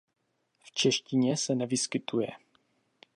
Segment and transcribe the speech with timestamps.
[0.59, 2.27] V češtině se nevyskytuje.